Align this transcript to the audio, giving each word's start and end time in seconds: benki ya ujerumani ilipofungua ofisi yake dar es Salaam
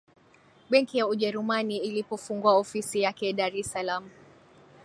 benki 0.69 0.97
ya 0.97 1.07
ujerumani 1.07 1.77
ilipofungua 1.77 2.53
ofisi 2.57 3.01
yake 3.01 3.33
dar 3.33 3.57
es 3.57 3.71
Salaam 3.71 4.09